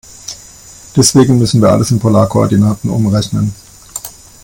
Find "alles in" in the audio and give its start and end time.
1.69-1.99